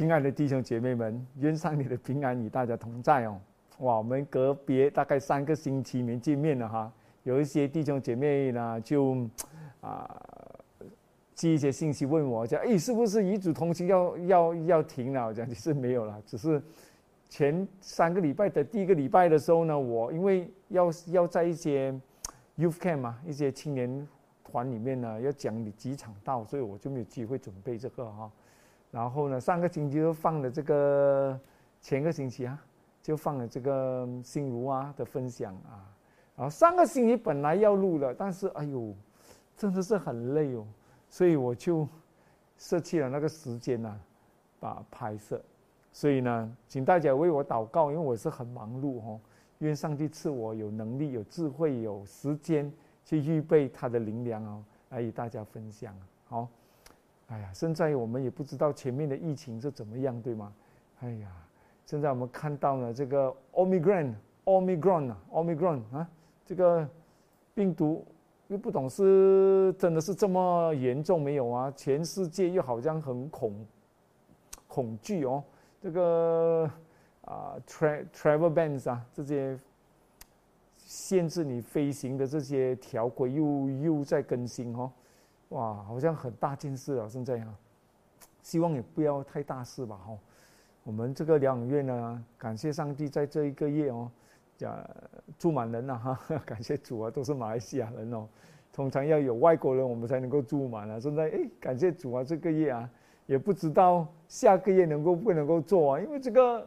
[0.00, 3.38] 亲爱的弟兄姐妹们，愿上帝的平安与大家同在哦。
[3.80, 6.90] 哇，我们隔别大概三个星期没见面了哈。
[7.24, 9.14] 有一些弟兄姐妹呢，就
[9.82, 10.18] 啊
[11.34, 15.26] 寄一些信息问我，讲哎，是不是遗嘱通行要要要停了？
[15.26, 16.62] 我讲其实没有了，只是
[17.28, 21.92] 前三个礼拜的第一个礼拜的时候呢，我因为要要在一些
[22.56, 24.08] youth camp 嘛，一些青年
[24.42, 28.30] 团里面呢，要讲几场道，所以我就没有机会准备这个哈。
[28.90, 31.38] 然后呢，上个星期就放了这个，
[31.80, 32.60] 前个星期啊，
[33.00, 35.86] 就放了这个心如啊的分享啊。
[36.36, 38.92] 然后上个星期本来要录了，但是哎呦，
[39.56, 40.66] 真的是很累哦，
[41.08, 41.86] 所以我就
[42.58, 43.96] 舍弃了那个时间呐，
[44.58, 45.40] 把拍摄。
[45.92, 49.20] 所以呢，请大家为我祷告，因为我是很忙碌哦。
[49.58, 52.72] 愿上帝赐我有能力、有智慧、有时间
[53.04, 55.94] 去预备他的灵粮哦，来与大家分享。
[56.26, 56.48] 好。
[57.30, 60.52] 哎呀，现在我们也不知道前面的疫情是怎么样，对吗？
[61.00, 61.30] 哎呀，
[61.86, 66.10] 现在我们看到了这个 Omicron，Omicron 啊，Omicron 啊，
[66.44, 66.88] 这个
[67.54, 68.04] 病毒
[68.48, 71.72] 又不懂是真的是这么严重没有啊？
[71.76, 73.64] 全世界又好像很恐
[74.66, 75.42] 恐惧哦，
[75.80, 76.68] 这个
[77.20, 79.56] 啊，tra travel bans 啊，这些
[80.76, 84.90] 限制你飞行的这些条规又又在更新哦。
[85.50, 87.08] 哇，好像很大件事啊！
[87.08, 87.54] 现在啊，
[88.42, 90.16] 希望也不要太大事吧，哈。
[90.84, 94.10] 我们这个疗养院呢，感谢上帝，在这一个月哦，
[94.56, 94.78] 讲
[95.38, 98.26] 住满人了哈， 感谢主啊，都是马来西亚人哦。
[98.72, 101.00] 通常要有外国人，我们才能够住满啊。
[101.00, 102.88] 现在哎，感谢主啊，这个月啊，
[103.26, 106.66] 也不知道下个月能够不能够做啊，因为这个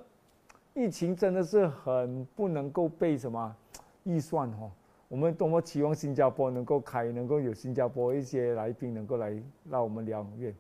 [0.74, 3.56] 疫情真的是很不能够被什么
[4.04, 4.70] 预算哈。
[5.14, 10.52] 我们多么期望新加坡能够开，能够有新加坡一些来宾能够来让我们疗养院。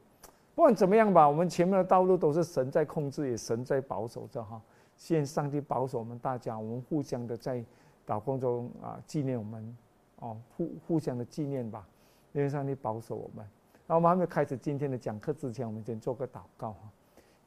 [0.53, 4.61] 不管怎么样吧，我们前面的道路都是神在控制，也神在保守着哈。
[5.09, 7.65] 愿上帝保守我们大家，我们互相的在
[8.05, 9.77] 祷告中啊纪念我们，
[10.19, 11.87] 哦互互相的纪念吧。
[12.33, 13.43] 愿上帝保守我们。
[13.87, 16.81] 那我们还没有开始今天的讲课之前，我们先做个祷告哈。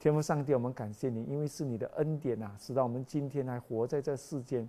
[0.00, 4.68] 天父上帝，我们感谢你，因为是你的恩典呐，使到我们今天还活在这世间。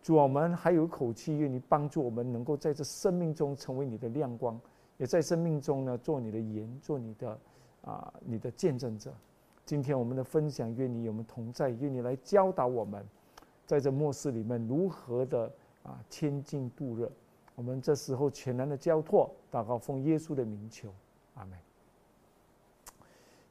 [0.00, 4.58] 主，我们还有一口气，愿你帮助我们，能够在这生命中成为你的亮光，
[4.96, 7.38] 也在生命中呢做你的盐，做你的
[7.82, 9.12] 啊你的见证者。
[9.66, 13.04] 今天我们的分享，愿你与我们同在，愿你来教导我们，
[13.66, 17.10] 在这末世里面如何的啊千金度日。
[17.54, 20.88] 我们这时候全然的交托，祷告奉耶稣的名求，
[21.34, 21.58] 阿门。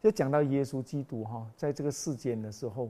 [0.01, 2.89] 就讲到耶稣基督哈，在这个世间的时候。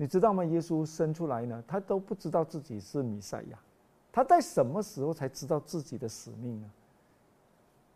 [0.00, 0.42] 你知道吗？
[0.46, 3.58] 耶稣生出来呢，他都不知道自己是弥赛亚，
[4.10, 6.70] 他在什么时候才知道自己的使命呢？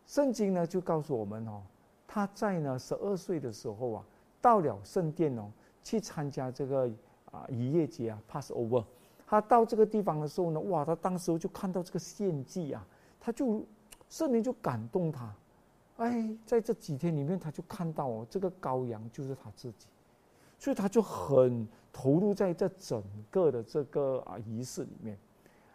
[0.05, 1.63] 圣经呢就告诉我们哦，
[2.07, 4.05] 他在呢十二岁的时候啊，
[4.39, 5.51] 到了圣殿哦，
[5.83, 6.87] 去参加这个
[7.31, 8.85] 啊逾越节啊，Passover。
[9.25, 12.85] 他到这个地方的时候呢，哇，他当时就看到这个献祭啊，
[13.19, 13.65] 他就
[14.09, 15.35] 圣灵就感动他，
[15.97, 19.87] 哎，在这几天里面，他就看到哦，这个羔羊就是他自己。
[20.65, 22.99] 所以他就很投入在这整
[23.29, 25.15] 个的这个啊仪式里面，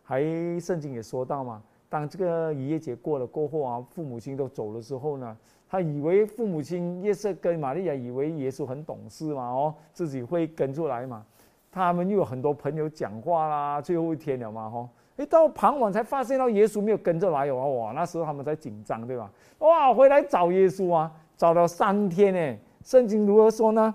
[0.02, 0.20] 还
[0.58, 5.36] 圣经也说到嘛，当这个逾越节过了过后啊，父母亲都走了之后呢，
[5.68, 11.24] 他以为父母亲约瑟跟玛利亚以为耶稣很懂事嘛，哦，自己会跟出来嘛，
[11.70, 19.30] 他们又有很多朋友讲话啦，最后一天了嘛，哈，一到傍晚才发现到耶稣没有跟着来哦，哇，那时候他们才紧张对吧？
[19.60, 23.94] 哇，回来找耶稣啊，找了三天呢，圣经如何说呢？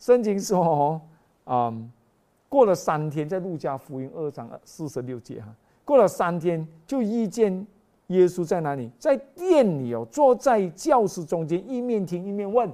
[0.00, 1.00] 圣经说
[1.44, 1.72] ：“啊，
[2.48, 7.66] 过了三天，在路加福音二章四十六节哈，过了三天就遇见
[8.06, 8.90] 耶稣在哪里？
[8.98, 12.72] 在店里哦，坐在教室中间，一面听一面问。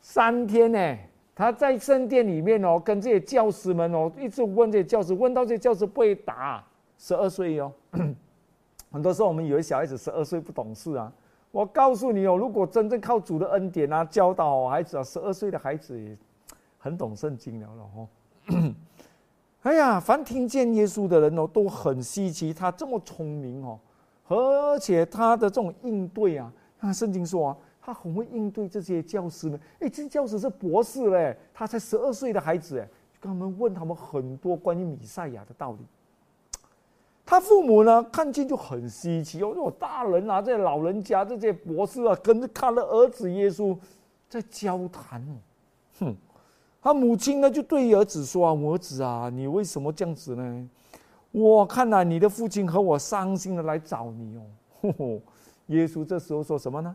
[0.00, 0.96] 三天呢，
[1.34, 6.64] 他在圣殿里面哦，跟这些教师们哦，一直问这些教师，问到这些教师不会答。
[6.98, 7.72] 十二岁哦，
[8.92, 11.12] 很多时候我们以为小孩子十二岁不懂事啊。”
[11.52, 16.16] 我告诉你哦，如果真正靠主的恩典啊，教导孩子啊，十二岁的孩子也
[16.78, 18.08] 很懂圣经了了哦。
[19.62, 23.78] 哎呀，凡听见耶稣的人哦，都很稀奇，他这么聪明哦，
[24.26, 26.50] 而且他的这种应对啊，
[26.80, 29.60] 那，圣经说啊，他很会应对这些教师们。
[29.78, 32.88] 哎，这些教师是博士嘞，他才十二岁的孩子哎，
[33.20, 35.84] 跟他们问他们很多关于米赛亚的道理。
[37.24, 43.76] 他父母呢，看见就很稀奇哦，这种大人啊，这些老人家，这些博士啊，跟着看了儿子耶稣
[44.28, 45.34] 在交谈哦，
[46.00, 46.16] 哼，
[46.82, 50.68] 他母亲呢就对儿子说：“啊，我儿子啊，你为什么这样子呢？
[51.30, 55.20] 我看来你的父亲和我伤心的来找你哦。
[55.68, 56.94] ”耶稣这时候说什么呢？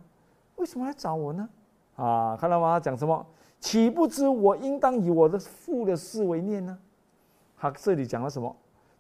[0.57, 1.50] 为什么来找我呢？
[1.95, 2.79] 啊，看到吗？
[2.79, 3.25] 讲什么？
[3.59, 6.77] 岂不知我应当以我的父的事为念呢？
[7.57, 8.56] 他这里讲了什么？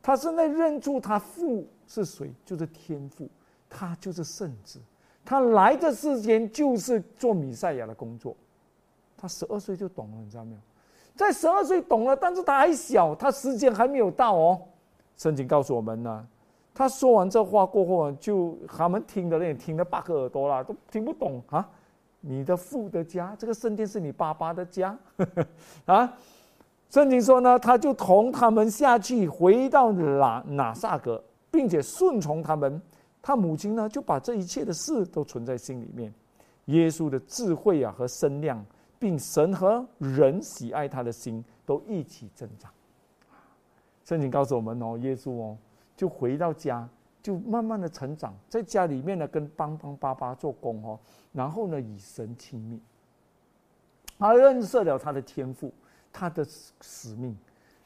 [0.07, 3.27] 他正在认出他父是谁，就是天父，
[3.69, 4.79] 他就是圣子，
[5.25, 8.33] 他来的时间就是做弥赛亚的工作。
[9.17, 10.61] 他十二岁就懂了，你知道没有？
[11.13, 14.61] 在十二岁懂了，但是他还小，他时间还没有到哦。
[15.17, 16.25] 圣经告诉我们呢，
[16.73, 21.69] 他说完这话过后，就他们听的人听了八个耳朵了，都听不懂啊。
[22.21, 24.97] 你的父的家，这个圣殿是你爸爸的家
[25.83, 26.17] 啊。
[26.89, 32.81] 圣经说呢，他就同他们下去，回到拿拿撒格，并且顺从他们。
[33.21, 36.13] 他母亲呢，就把这一切的事都存在心里面。
[36.65, 38.65] 耶稣的智慧啊和身量，
[38.97, 42.71] 并神和人喜爱他的心，都一起增长。
[44.05, 45.57] 圣经告诉我们哦，耶稣哦，
[45.97, 46.87] 就回到家，
[47.21, 50.97] 就慢慢的成长，在家里面呢，跟帮帮爸爸做工哦，
[51.33, 52.81] 然后呢，与神亲密。
[54.17, 55.69] 他认识了他的天赋。
[56.11, 56.45] 他的
[56.81, 57.37] 使命，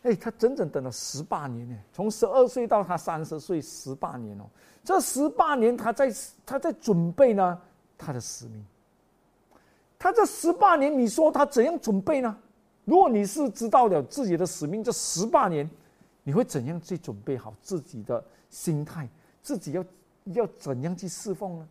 [0.03, 4.45] 哎，他整整等了十八年呢，从十二岁到他三十岁，十八年哦。
[4.83, 6.12] 这十八年，他在
[6.45, 7.59] 他在准备呢，
[7.97, 8.65] 他的使命。
[10.00, 12.35] 他这十八年，你说他怎样准备呢？
[12.85, 15.69] 如果你是知道了自己的使命，这十八年，
[16.24, 19.07] 你会怎样去准备好自己的心态？
[19.44, 19.85] 自己要
[20.25, 21.67] 要怎样去侍奉呢？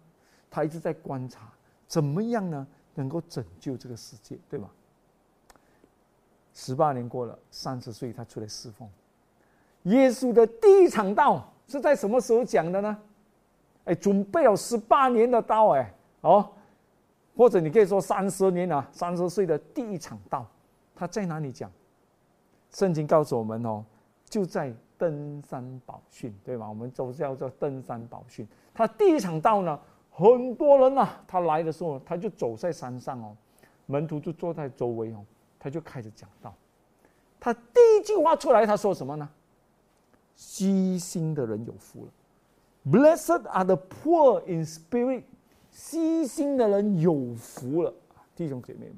[0.49, 1.51] 他一直在观察，
[1.89, 2.67] 怎么样呢？
[2.95, 4.71] 能够拯救这个世界，对吧？
[6.63, 8.87] 十八年过了，三十岁他出来侍奉。
[9.85, 12.99] 耶稣的第一场道是在什么时候讲的呢？
[13.85, 15.91] 哎，准备了十八年的道，哎，
[16.21, 16.47] 哦，
[17.35, 20.47] 或者你可以说三十年啊，三十岁的第一场道，
[20.95, 21.73] 他在哪里讲？
[22.73, 23.83] 圣经告诉我们哦，
[24.27, 26.69] 就在登山宝训，对吧？
[26.69, 28.47] 我们都叫做登山宝训。
[28.75, 29.81] 他第一场道呢，
[30.11, 33.35] 很多人呐，他来的时候，他就走在山上哦，
[33.87, 35.25] 门徒就坐在周围哦。
[35.61, 36.55] 他就开始讲道，
[37.39, 39.29] 他第一句话出来，他说什么呢？
[40.35, 42.13] 虚心的人有福了
[42.91, 45.25] ，Blessed are the poor in spirit，
[45.71, 47.93] 虚心的人有福了，
[48.35, 48.97] 弟兄姐妹们，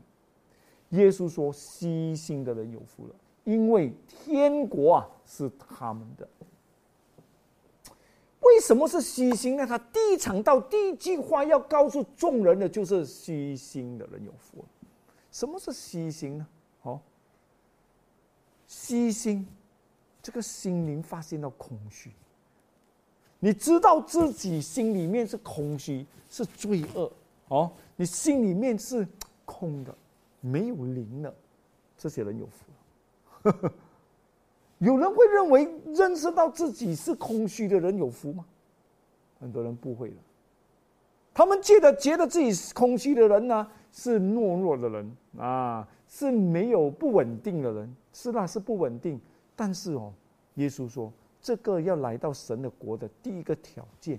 [0.91, 6.29] 耶稣说虚心的人有福了，因为天国啊是他们的。
[8.41, 9.67] 为什么是虚心呢？
[9.67, 14.65] 他第一场道第一句话要告诉众人的就是虚心的人有福了。
[15.33, 16.47] 什么是虚心呢？
[16.83, 17.01] 哦，
[18.69, 19.47] 虚心，
[20.23, 22.13] 这个心灵发现到空虚。
[23.41, 27.11] 你知道自己心里面是空虚，是罪恶
[27.49, 29.09] 哦，你心里面是
[29.47, 29.93] 空的，
[30.41, 31.35] 没有灵的，
[31.97, 33.51] 这些人有福。
[34.79, 38.45] 有人会认为认识到自己是空虚的人有福吗？
[39.41, 40.17] 很多人不会的，
[41.33, 43.67] 他们觉得觉得自己是空虚的人呢。
[43.93, 49.21] 是懦弱的人啊，是没有不稳定的人，是那是不稳定。
[49.55, 50.13] 但是哦，
[50.55, 54.19] 耶稣说，这个要来到神的国的第一个条件，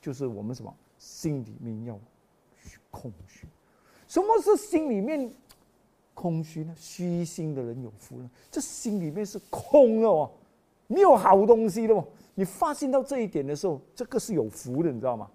[0.00, 1.98] 就是我们什么心里面要
[2.90, 3.46] 空虚。
[4.06, 5.32] 什么是心里面
[6.12, 6.74] 空虚呢？
[6.76, 10.30] 虚心的人有福了，这心里面是空的哦，
[10.86, 12.04] 没有好东西的哦。
[12.34, 15.30] 你发现到这一点的时候，这个是有福的，你知道吗？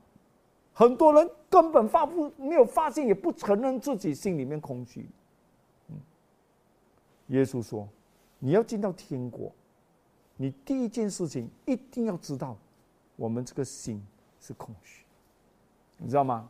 [0.80, 5.06] 很多人根本发不没有发现，也不承认自己心里面空虚。
[5.90, 5.96] 嗯，
[7.28, 7.86] 耶稣说
[8.40, 9.52] ：“你要进到天国，
[10.38, 12.56] 你第一件事情一定要知道，
[13.18, 14.02] 我们这个心
[14.40, 15.04] 是空虚，
[15.98, 16.50] 你知道吗？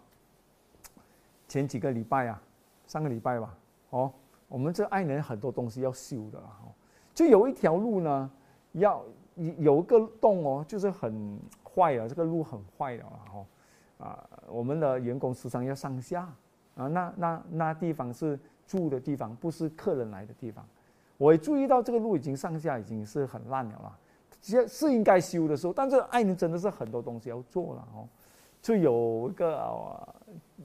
[1.47, 2.39] 前几个礼拜啊，
[2.85, 3.57] 上个礼拜吧，
[3.89, 4.13] 哦，
[4.47, 6.69] 我们这爱人很多东西要修的哦，
[7.15, 8.31] 就有一条路呢，
[8.73, 13.43] 要有一个洞哦，就是很坏了，这个路很坏了哦。”
[13.99, 16.21] 啊，我们的员工时常要上下，
[16.75, 20.65] 啊，那那那地方是住的地方，不是客人来的地方。
[21.17, 23.97] 我也注意到这个路已经上下已经是很烂了啦，
[24.41, 25.73] 实是应该修的时候。
[25.73, 28.07] 但是艾宁真的是很多东西要做了哦，
[28.61, 30.07] 就有一个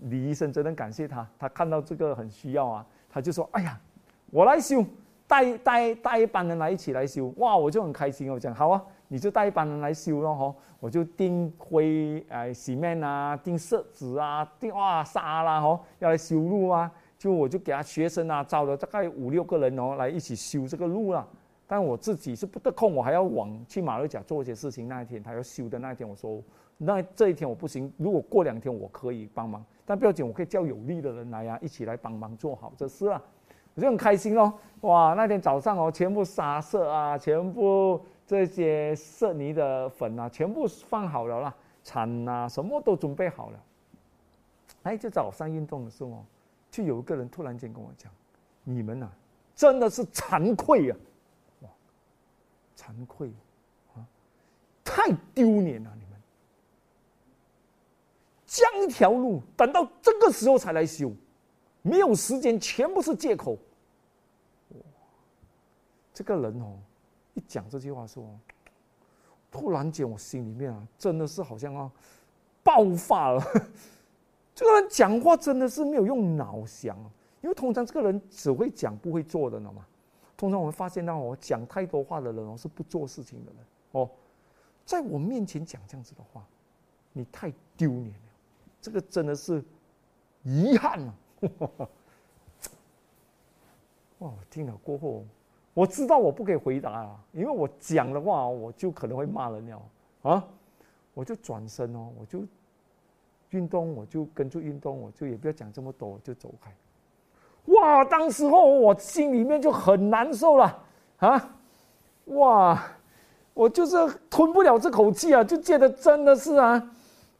[0.02, 3.80] 李医生真的感谢他，他看到这个很需要啊，他就说：“哎呀，
[4.30, 4.84] 我来修，
[5.26, 10.54] 带带带一班人来一起来修，哇，我就很开心哦，讲好啊。”你就带一帮人来修咯，吼！
[10.80, 16.90] 我就订灰、哎、洗面啊，订色纸啊，订哇沙啦，吼，要来修路啊。
[17.16, 21.26] 就我就给他学生啊，招了大概五六个人哦，来一起修这个路了。
[21.66, 24.88] 但我自己是不得空，我还要往去马六甲做一些事情。
[24.88, 26.42] 那一天他要修的那一天，我说
[26.76, 27.90] 那这一天我不行。
[27.96, 33.22] 如果过两天我可以帮忙，但不要紧，我可以叫有力的人来呀，一起来帮忙做好这事啊。
[33.74, 35.14] 我就很开心哦，哇！
[35.16, 37.98] 那天早上哦，全部沙色啊，全部。
[38.26, 43.64] 这些色泥的粉啊，全部放好了啦，铲啊，什么都准备好了。
[44.84, 46.24] 哎，就早上运动的时候，
[46.70, 48.10] 就有一个人突然间跟我讲
[48.64, 49.08] ：“你们呐，
[49.54, 50.96] 真的是惭愧啊！
[51.60, 51.70] 哇，
[52.76, 53.30] 惭愧
[53.94, 54.06] 啊，
[54.82, 55.90] 太丢脸了！
[55.98, 56.20] 你们
[58.46, 61.12] 将一条路等到这个时候才来修，
[61.82, 63.58] 没有时间，全部是借口。”
[66.12, 66.78] 这个人哦，
[67.34, 68.24] 一讲这句话说，
[69.50, 71.92] 突然间我心里面啊，真的是好像啊，
[72.62, 73.42] 爆发了。
[74.54, 76.96] 这个人讲话真的是没有用脑想，
[77.42, 79.84] 因为通常这个人只会讲不会做的，知道吗？
[80.36, 83.60] 通常我们发现到我，讲太多话的人哦，是不做事情的人
[83.92, 84.10] 哦，
[84.84, 86.46] 在我面前讲这样子的话，
[87.12, 88.32] 你太丢脸了，
[88.80, 89.64] 这个真的是
[90.42, 91.14] 遗憾啊！
[94.18, 95.24] 哇，听了过后。
[95.74, 99.82] 我知道我不可以回答啊，因为我讲的话，我就可能会骂人了
[100.22, 100.44] 啊！
[101.12, 102.40] 我就转身哦，我就
[103.50, 106.72] 运动，我就跟着运动，我就也不要讲这么多，我就走开。
[107.72, 108.04] 哇！
[108.04, 110.84] 当时候我心里面就很难受了
[111.18, 111.56] 啊！
[112.26, 112.82] 哇！
[113.52, 113.96] 我就是
[114.28, 116.90] 吞不了这口气啊，就觉得真的是啊，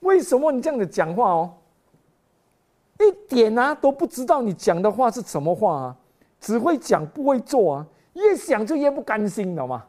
[0.01, 1.55] 为什么你这样子讲话哦？
[3.01, 5.97] 一点啊都不知道你讲的话是什么话啊，
[6.41, 7.87] 只会讲不会做啊！
[8.15, 9.87] 越想就越不甘心，知道吗？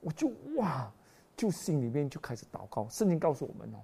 [0.00, 0.90] 我就哇，
[1.36, 2.88] 就心里面就开始祷告。
[2.88, 3.78] 圣经告诉我们哦，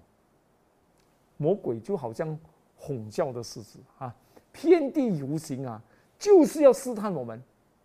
[1.37, 2.39] 魔鬼就好像
[2.77, 4.15] 哄叫的狮子啊，
[4.53, 5.83] 遍地游行啊，
[6.19, 7.43] 就是要试探我们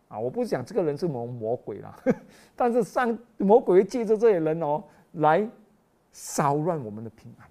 [0.07, 0.19] 啊。
[0.19, 1.99] 我不讲这个人是魔魔鬼啦，
[2.55, 5.49] 但是上魔鬼会借着这些人哦来
[6.11, 7.49] 骚乱我们的平安。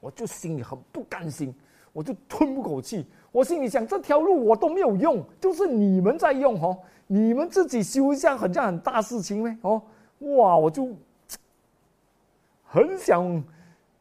[0.00, 1.54] 我就心里很不甘心，
[1.92, 3.06] 我就吞不口气。
[3.30, 6.78] 我心里想，这条路我都没有用，就是你们在用哦。
[7.06, 9.82] 你们自己修一下，很像很大事情呢哦。
[10.18, 10.94] 哇，我就
[12.64, 13.44] 很想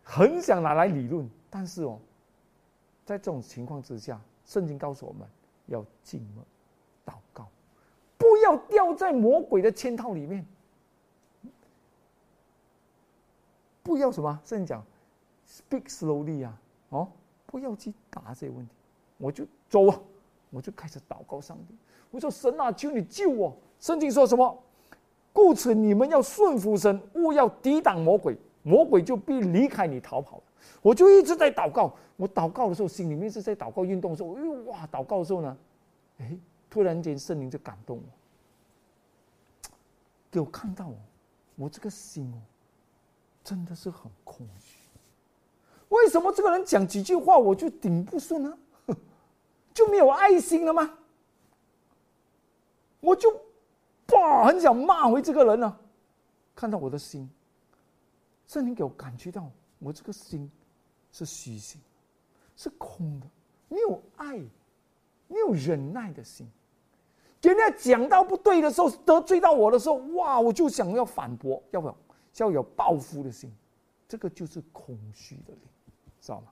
[0.04, 2.00] 很想拿来理论，但是哦，
[3.06, 5.28] 在这种情况之下，圣经告诉我们
[5.68, 6.44] 要静默
[7.06, 7.48] 祷告，
[8.18, 10.46] 不要掉在魔鬼的圈套里面，
[13.84, 14.38] 不要什么？
[14.44, 14.84] 圣经讲
[15.48, 17.08] ，speak slowly 啊，哦，
[17.46, 18.77] 不要去答这些问题。
[19.18, 20.00] 我就走啊，
[20.50, 21.76] 我就开始祷告上帝。
[22.12, 24.64] 我说：“神啊，求你救我！”圣经说什么？
[25.34, 30.42] 故此你们要顺服神，勿要抵挡魔鬼，魔鬼就必离开你逃跑。
[30.82, 31.94] 我就一直在祷告。
[32.16, 34.36] 我祷告的时候，心里面是在祷告运动的时候。
[34.36, 34.88] 哎呦哇！
[34.92, 35.58] 祷告的时候呢，
[36.20, 36.36] 哎，
[36.70, 39.70] 突然间圣灵就感动我，
[40.32, 40.96] 给我看到哦，
[41.56, 42.40] 我这个心哦，
[43.44, 44.80] 真的是很空虚。
[45.90, 48.58] 为什么这个人讲几句话我就顶不顺呢？
[49.78, 50.98] 就没有爱心了吗？
[53.00, 53.30] 我就，
[54.08, 55.80] 哇，很想骂回这个人呢。
[56.56, 57.30] 看到我的心，
[58.48, 60.50] 圣灵给我感觉到，我这个心
[61.12, 61.80] 是虚心，
[62.56, 63.28] 是空的，
[63.68, 64.40] 没有爱，
[65.28, 66.50] 没有忍耐的心。
[67.44, 71.96] 人家讲到不对的时候，得罪到我的时候，哇，我就想要反驳，要不要？
[72.38, 73.56] 要有报复的心，
[74.08, 75.62] 这个就是空虚的灵，
[76.20, 76.48] 知道吗？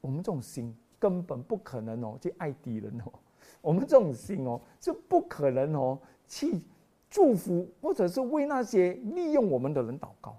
[0.00, 0.74] 我们这种心。
[1.04, 3.12] 根本不可能哦，去爱敌人哦。
[3.60, 6.58] 我们这种心哦，是不可能哦，去
[7.10, 10.34] 祝福或者是为那些利用我们的人祷告。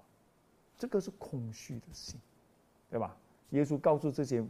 [0.76, 2.18] 这个是空虚的心，
[2.90, 3.16] 对吧？
[3.50, 4.44] 耶稣告诉这些，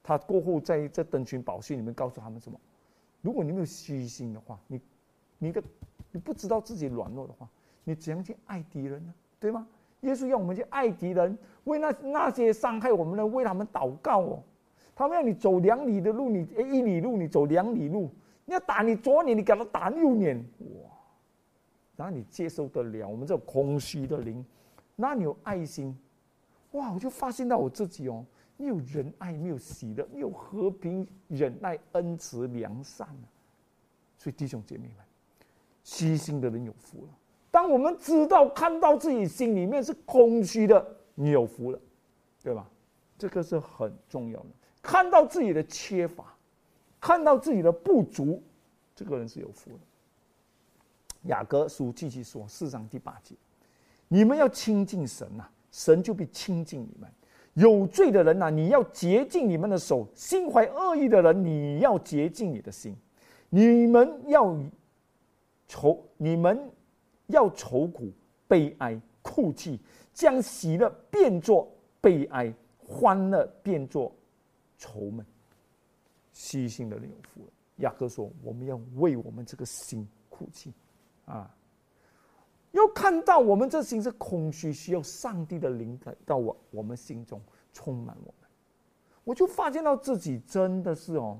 [0.00, 2.56] 他过后在这登群宝训里面告诉他们什么？
[3.20, 4.80] 如果你没有虚心的话，你
[5.38, 5.60] 你的
[6.12, 7.48] 你不知道自己软弱的话，
[7.82, 9.12] 你怎样去爱敌人呢？
[9.40, 9.66] 对吗？
[10.02, 14.42] 耶稣要我们去爱敌人，为那那些伤害我们的，为他们祷告哦。
[14.98, 18.10] 他们要你走两里的路，你一里路你走两里路，
[18.44, 20.90] 你要打你左脸，你给他打右脸，哇！
[21.94, 24.44] 然后你接受得了我们这种空虚的灵，
[24.96, 25.96] 那你有爱心，
[26.72, 26.92] 哇！
[26.92, 28.26] 我就发现到我自己哦，
[28.56, 33.06] 没有仁爱，没有喜乐，没有和平、忍耐、恩慈、良善
[34.16, 34.96] 所以弟兄姐妹们，
[35.84, 37.08] 虚心的人有福了。
[37.52, 41.78] 当我们知道看到自己心里面是空虚的，你有福了，
[42.42, 42.68] 对吧？
[43.16, 44.48] 这个是很重要的。
[44.88, 46.34] 看到自己的缺乏，
[46.98, 48.42] 看到自己的不足，
[48.96, 49.78] 这个人是有福的。
[51.24, 53.34] 雅各书继续说四章第八节
[54.08, 57.06] ：“你们要亲近神呐，神就必亲近你们。
[57.52, 62.96] 有罪的人呐，你要洁净你们的手；心怀恶意的人，你要洁净你的心。
[63.50, 64.58] 你们要
[65.66, 66.58] 愁，你们
[67.26, 68.10] 要愁苦、
[68.46, 69.78] 悲哀、哭泣，
[70.14, 74.10] 将喜乐变作悲哀，欢乐变作。”
[74.78, 75.26] 愁闷、
[76.32, 77.52] 虚心的人有福了。
[77.76, 80.72] 雅各说：“我们要为我们这个心哭泣，
[81.26, 81.54] 啊，
[82.72, 87.40] 要看到我们这心是空虚，需要上帝的灵来到我我们心中
[87.72, 88.50] 充满我们。
[89.24, 91.38] 我就发现到自己真的是哦，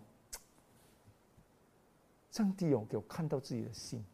[2.30, 4.04] 上帝哦，给我看到自己的心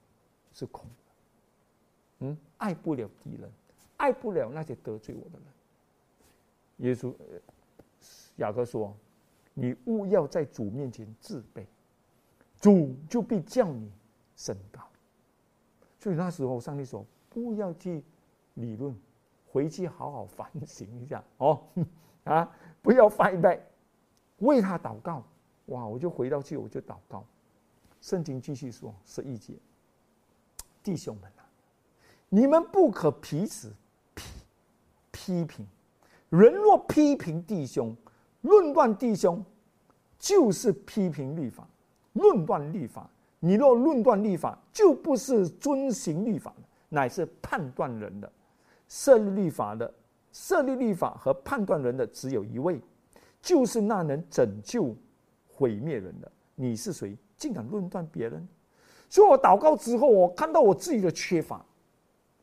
[0.53, 3.51] 是空的，嗯，爱不了敌人，
[3.99, 5.47] 爱不了那些得罪我的人。
[6.79, 7.15] 耶稣
[8.37, 8.97] 雅各说
[9.55, 11.65] ：“你勿要在主面前自卑，
[12.61, 13.91] 主就必叫你
[14.37, 14.83] 升高。”
[15.99, 18.05] 所以那时候，上帝说：“不要去
[18.55, 18.95] 理论，
[19.51, 21.63] 回去好好反省一下哦，
[22.25, 22.51] 啊，
[22.83, 23.59] 不要翻背，
[24.39, 25.25] 为他祷告。”
[25.69, 25.87] 哇！
[25.87, 27.25] 我就回到去，我就祷告。
[28.03, 29.55] 圣经继续说十一节
[30.85, 31.49] ：“弟兄们啊，
[32.29, 33.73] 你们不可彼此
[34.15, 34.23] 批
[35.11, 35.67] 批评。
[36.29, 37.97] 人若批评弟兄，
[38.45, 39.43] 论断弟兄，
[40.19, 41.67] 就是批评律法，
[42.13, 43.09] 论断律法。
[43.41, 46.55] 你若论断律法，就不是遵行律法，
[46.91, 48.31] 乃是判断人的。
[48.87, 49.93] 设立律法的，
[50.31, 52.79] 设立律法和判断人的只有一位，
[53.41, 54.95] 就是那能拯救
[55.49, 56.31] 毁灭人的。
[56.55, 57.17] 你是谁？
[57.39, 58.47] 竟敢论断别人？
[59.09, 61.65] 所以我祷告之后，我看到我自己的缺乏，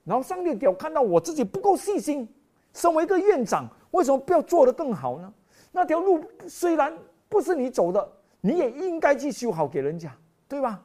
[0.03, 2.27] 然后上帝给我看到我自己不够细心。
[2.73, 5.31] 身为一个院长，为什么不要做得更好呢？
[5.71, 6.97] 那条路虽然
[7.29, 8.11] 不是你走的，
[8.41, 10.15] 你也应该去修好给人家，
[10.47, 10.83] 对吧？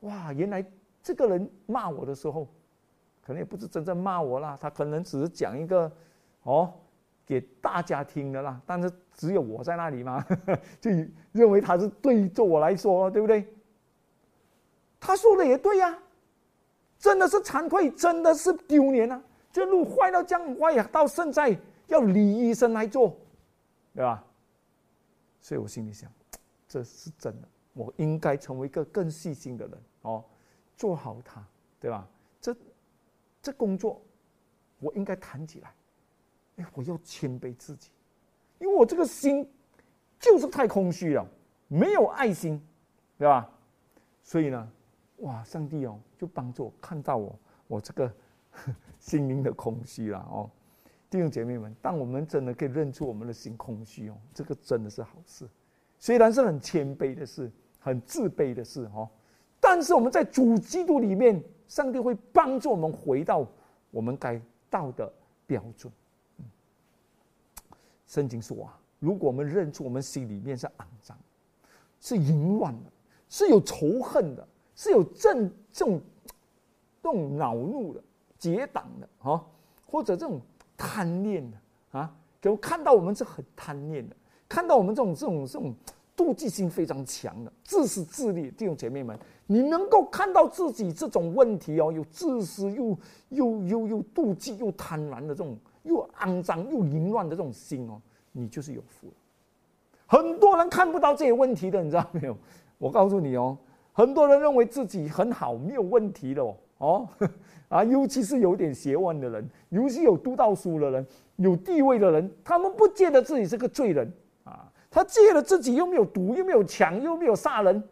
[0.00, 0.64] 哇，原来
[1.02, 2.46] 这个人骂我的时候，
[3.22, 5.90] 可能也不是真正骂我啦，他可能只是讲一个
[6.42, 6.72] 哦
[7.26, 8.60] 给大家听的啦。
[8.66, 10.24] 但是只有我在那里嘛，
[10.80, 10.90] 就
[11.32, 13.46] 认为他是对着我来说，对不对？
[15.00, 15.98] 他说的也对呀，
[16.98, 19.22] 真的是惭愧，真的是丢脸啊！
[19.50, 21.56] 这路坏到这样坏呀，到现在
[21.86, 23.16] 要李医生来做，
[23.98, 24.24] 对吧？
[25.40, 26.08] 所以我心里想，
[26.68, 30.24] 这是真的，我应该成为一个更细心的人哦，
[30.76, 31.44] 做好它，
[31.80, 32.08] 对吧？
[32.40, 32.56] 这
[33.42, 34.00] 这工作，
[34.78, 35.74] 我应该谈起来。
[36.58, 37.90] 哎，我要谦卑自己，
[38.60, 39.44] 因为我这个心
[40.20, 41.26] 就是太空虚了，
[41.66, 42.64] 没有爱心，
[43.18, 43.50] 对吧？
[44.22, 44.72] 所以呢，
[45.16, 48.14] 哇，上帝哦，就帮助我看到我，我这个。
[48.98, 50.50] 心灵的空虚了哦，
[51.10, 55.48] 弟兄姐妹们，当我们真的可以认出我们的心空虚哦，这个真的是好事。
[55.98, 59.08] 虽然是很谦卑的事，很自卑的事哦，
[59.58, 63.46] 但是我们在主基督里面，上帝会帮助我们回到
[63.90, 65.10] 我们该到的
[65.46, 65.92] 标准。
[68.06, 71.16] 圣经说啊，如果我们认出我们心里面是肮脏、
[72.00, 72.90] 是淫乱的、
[73.28, 76.00] 是有仇恨的、是有正这种
[77.02, 78.02] 这种恼怒的。
[78.38, 79.44] 结党的哈，
[79.84, 80.40] 或者这种
[80.78, 82.10] 贪恋的啊，
[82.40, 84.16] 给我看到我们是很贪恋的，
[84.48, 85.74] 看到我们这种这种这种
[86.16, 92.96] 妒忌心非常强的，自私自利弟兄姐妹们，你能够看到自己这种问题哦，有自私又
[93.30, 98.00] 又又又妒忌又贪婪的这种又肮脏又淫乱的这种心哦，
[98.32, 99.12] 你就是有福了。
[100.06, 102.36] 很多人看不到这些问题的，你知道没有？
[102.78, 103.58] 我告诉你哦，
[103.92, 107.08] 很多人认为自己很好，没有问题的哦哦。
[107.68, 114.10] 啊，尤其是有点学问的人，尤其有读到书的人，有地位的人，他们不觉得自己是个罪人
[114.44, 114.72] 啊。
[114.90, 117.82] 他觉得自己又没有毒，又没有抢，又没有杀人，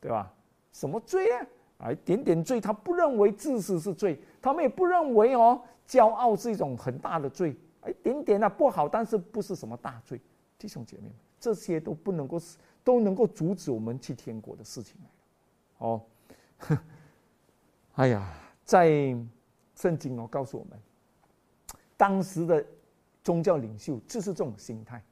[0.00, 0.32] 对吧？
[0.72, 1.46] 什么罪啊？
[1.78, 7.56] 啊，一点点罪，他不认为自私是罪，他们也不认为哦，骄傲是一种很大的罪。
[7.86, 10.20] 一点点啊不好，但是不是什么大罪。
[10.58, 12.38] 弟兄姐妹们，这些都不能够，
[12.82, 16.02] 都能够阻止我们去天国的事情来哦，
[17.94, 18.36] 哎呀。
[18.62, 18.88] 在
[19.74, 20.78] 圣经哦，告诉我们，
[21.96, 22.64] 当时的
[23.24, 25.02] 宗教领袖就是这种心态。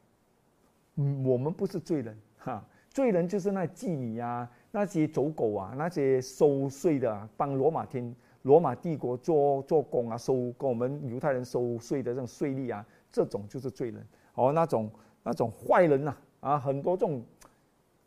[0.95, 14.07] 嗯，我们不是罪人哈，罪人就是那妓女啊，那些走狗啊，那些收税的，帮罗马天、罗马帝国做做工啊，收跟我们犹太人收税的这种税利啊，这种就是罪人。
[14.35, 14.89] 哦，那种
[15.25, 17.21] 那种坏人呐，啊，很多这种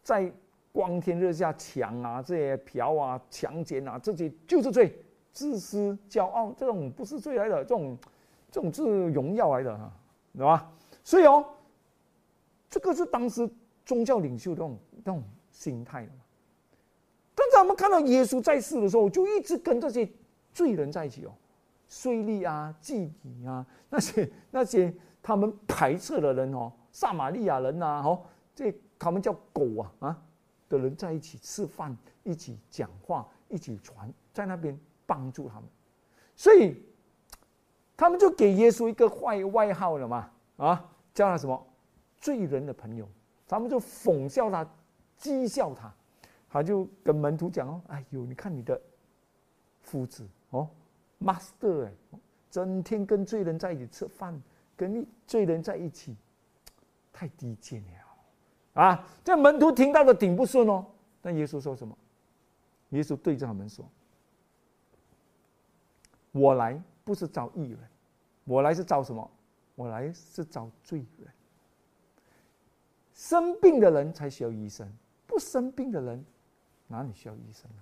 [0.02, 0.32] 在
[0.72, 4.94] 光天热下抢啊，这些嫖啊、强奸啊，这些就是罪。
[5.34, 7.98] 自私、骄傲，这种不是罪来的，这种，
[8.52, 9.90] 这种是荣耀来的哈，
[10.36, 10.70] 对吧？
[11.06, 11.46] 所以哦，
[12.70, 13.50] 这个是当时
[13.86, 16.18] 宗教领袖这种这种心态的嘛。
[17.34, 20.06] 刚才我们看到耶稣在世的时候，就一直跟这些
[20.54, 21.32] 罪人在一起哦，
[21.88, 28.22] 税吏啊、妓女啊，那些那些他们排斥的人哦，撒玛利亚人呐，哦，
[28.54, 30.22] 这他们叫狗啊啊
[30.72, 34.80] 的人在一起吃饭，一起讲话，一起传，在那边。
[35.04, 35.66] 帮助他们，
[36.38, 36.82] 所以
[37.98, 40.32] 他们就给耶稣一个坏外号了嘛？
[40.56, 41.68] 啊，叫他什么
[42.16, 43.06] 罪人的朋友？
[43.46, 44.66] 他们就讽笑他，
[45.20, 45.94] 讥笑他。
[46.50, 48.82] 他就跟门徒讲哦：“哎呦，你看你的
[49.82, 50.70] 夫子哦
[51.20, 51.92] ，master 哎，
[52.50, 54.42] 整天跟罪人在一起吃饭，
[54.78, 56.16] 跟你罪人在一起，
[57.12, 58.01] 太低贱了
[58.74, 60.86] 啊，这门徒听到的顶不顺哦。
[61.22, 61.98] 但耶稣说什么？
[62.90, 63.86] 耶稣对着他们说
[66.32, 67.80] ：“我来不是找义人，
[68.44, 69.32] 我来是找什么？
[69.76, 71.28] 我来是找罪人。
[73.14, 74.92] 生病的人才需要医生，
[75.26, 76.26] 不生病的人
[76.88, 77.82] 哪里需要医生啊？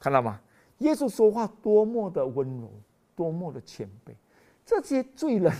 [0.00, 0.40] 看到吗？
[0.78, 2.68] 耶稣说话多么的温柔，
[3.14, 4.12] 多么的谦卑。
[4.64, 5.52] 这些罪人，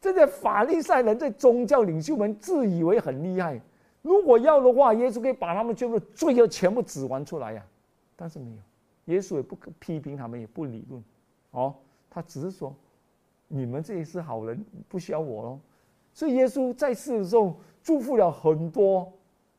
[0.00, 3.60] 这些法利赛人，在宗教领袖们自以为很厉害。
[4.04, 7.66] 如果要的话，耶稣可以把他们全部罪恶全部指完出来呀。”
[8.14, 11.02] 但是没有，耶稣也不批评他们，也不理论，
[11.52, 11.74] 哦，
[12.10, 12.72] 他只是说，
[13.48, 15.58] 你们这些是好人，不需要我喽。
[16.12, 19.10] 所以耶稣在世的时候祝福了很多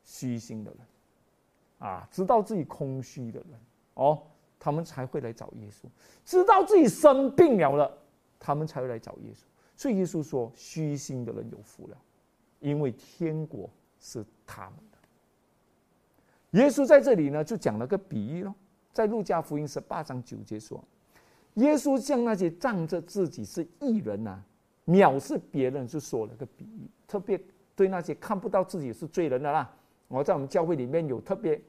[0.03, 3.60] 虚心的人，啊，知道自己空虚的人，
[3.95, 4.21] 哦，
[4.60, 5.88] 他们才会来找耶稣；
[6.23, 7.97] 知道自己生病了了，
[8.39, 9.41] 他们才会来找耶稣。
[9.75, 11.97] 所以耶稣说，虚心的人有福了，
[12.62, 14.97] 因为天国是他们的。
[16.62, 18.53] 耶稣在这里呢，就讲了个比喻喽，
[18.93, 20.84] 在路加福音十八章九节说，
[21.55, 24.41] 耶稣向那些仗着自己是异人呐，
[24.86, 27.39] 藐视别人，就说了个比喻，特别
[27.75, 29.69] 对那些看不到自己是罪人的啦。
[30.08, 31.60] 我在我们教会里面有特别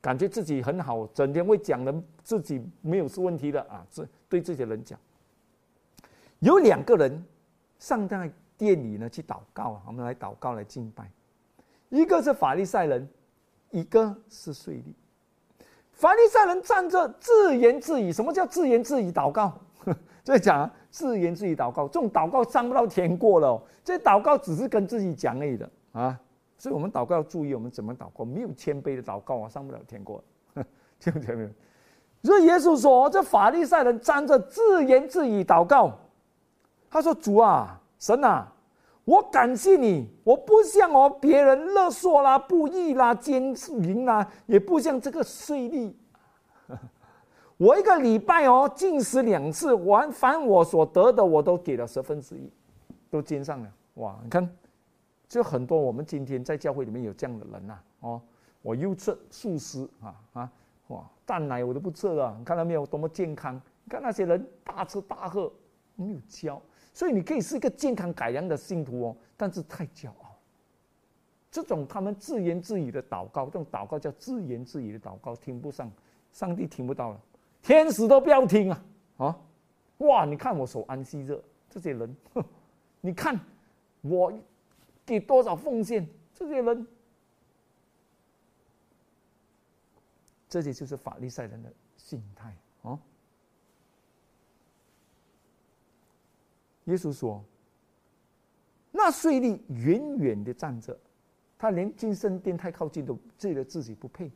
[0.00, 4.98] 感觉自己很好，整天会讲人自己没有是问题的啊，这对这些人讲。
[6.40, 7.24] 有两个人
[7.78, 11.08] 上在店里呢去祷告，我们来祷告来敬拜，
[11.88, 13.08] 一个是法利赛人。
[13.70, 14.94] 一个是税吏，
[15.92, 18.10] 法利赛人站着自言自语。
[18.10, 19.52] 什么叫自言自语祷告？
[20.24, 23.62] 在讲自言自语祷告，这种祷告上不到天过了。
[23.84, 26.18] 这祷告只是跟自己讲而已的啊。
[26.56, 28.24] 所以我们祷告要注意，我们怎么祷告？
[28.24, 30.24] 没有谦卑的祷告啊，上不了天过。
[30.98, 31.50] 听不听没有？
[32.22, 35.92] 所以耶稣说，这法利赛人站着自言自语祷告。
[36.88, 38.50] 他说：“主啊，神啊。”
[39.08, 45.94] 我感谢你，我不像哦别人勒索啦、不义啦、奸淫啦，也不像这个税吏。
[47.56, 52.52] 我一个礼拜哦进食两次，完凡我所得的，我都给了十分之一，
[53.08, 53.72] 都捐上了。
[53.94, 54.46] 哇，你看，
[55.26, 57.78] 就很多我们今天在教会里面有这样的人呐。
[58.00, 58.20] 哦，
[58.60, 60.52] 我又吃素食啊啊，
[60.88, 62.36] 哇，蛋奶我都不吃了。
[62.38, 63.54] 你看到没有，多么健康？
[63.84, 65.50] 你看那些人大吃大喝，
[65.96, 66.60] 没有教。
[66.92, 70.36] 所以你可以是一个健康改良的信徒哦，但是太骄傲。
[71.50, 75.90] 这种他们自言自语的祷告，这种祷告叫自言自语的祷告，听不上，
[76.32, 77.20] 上帝听不到了，
[77.62, 78.84] 天使都不要听啊！
[79.16, 79.40] 啊，
[79.98, 80.24] 哇！
[80.26, 82.16] 你看我手安息着，这些人，
[83.00, 83.38] 你看
[84.02, 84.32] 我
[85.06, 86.86] 给多少奉献，这些人，
[90.48, 92.98] 这些就是法利赛人的心态啊。
[96.88, 97.44] 耶稣说
[98.90, 100.98] ：“那税吏远远的站着，
[101.58, 104.30] 他连进圣殿太靠近都觉得自己不配，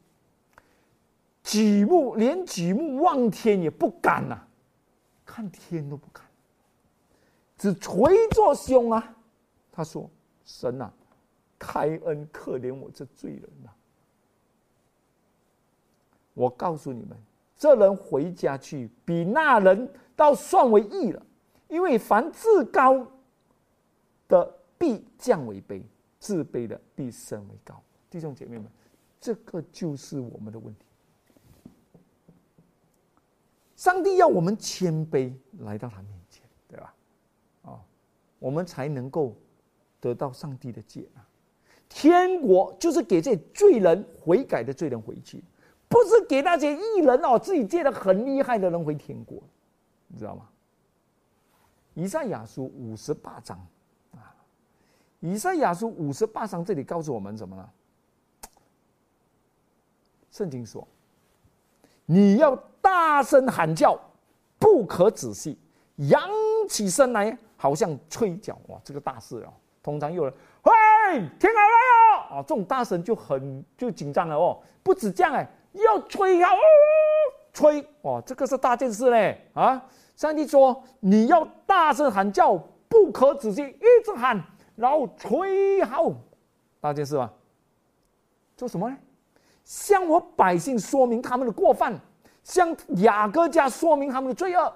[1.43, 4.39] 举目连举目望天也不敢呐，
[5.25, 6.23] 看天都不敢，
[7.57, 9.17] 只捶着胸啊。
[9.73, 10.11] 他说
[10.45, 10.93] ：‘神啊，
[11.59, 13.71] 开恩可怜我这罪人呐！’
[16.35, 17.17] 我告诉你们，
[17.57, 21.23] 这人回家去，比那人倒算为义了。”
[21.73, 23.07] 因为凡自高
[24.29, 25.81] 的必降为卑，
[26.21, 27.83] 自卑的必升为高。
[28.11, 28.71] 弟兄姐妹们，
[29.19, 30.85] 这个就是我们的问题。
[33.75, 36.95] 上帝要我们谦卑来到他面前，对吧？
[37.63, 37.81] 啊，
[38.39, 39.35] 我们才能够
[39.99, 41.25] 得到上帝的接纳。
[41.89, 45.43] 天国就是给这罪人悔改的罪人回去，
[45.89, 49.43] 不是给那些异人哦，自己借的很厉害的人回天国，
[50.09, 50.51] 你知道吗？
[51.95, 53.59] 以赛亚书五十八章，
[54.13, 54.35] 啊，
[55.21, 57.69] 以赛亚书五十八章这里告诉我们什么呢？
[60.31, 60.87] 圣经说
[62.07, 64.01] ：“你要大声喊叫，
[64.59, 65.59] 不可仔细，
[65.97, 66.27] 扬
[66.67, 69.53] 起声来，好像吹角。”哇，这个大事哦！
[69.83, 70.73] 通常有人，喂，
[71.39, 74.59] 听好了啊，这种大声就很就紧张了哦。
[74.83, 76.49] 不止这样哎，要吹啊，
[77.53, 79.85] 吹哇，这个是大件事嘞啊！
[80.23, 82.57] 上帝说：“你要大声喊叫，
[82.89, 84.41] 不可止息，一直喊，
[84.77, 86.13] 然后吹号，
[86.81, 87.29] 大件事吧？
[88.57, 88.97] 做什么呢？
[89.65, 91.99] 向我百姓说明他们的过犯，
[92.45, 94.73] 向雅各家说明他们的罪恶。”